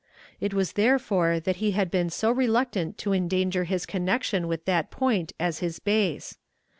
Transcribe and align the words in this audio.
It 0.39 0.51
was 0.51 0.73
therefore 0.73 1.39
that 1.41 1.57
he 1.57 1.73
had 1.73 1.91
been 1.91 2.09
so 2.09 2.31
reluctant 2.31 2.97
to 2.97 3.13
endanger 3.13 3.65
his 3.65 3.85
connection 3.85 4.47
with 4.47 4.65
that 4.65 4.89
point 4.89 5.33
as 5.39 5.59
his 5.59 5.77
base. 5.77 6.39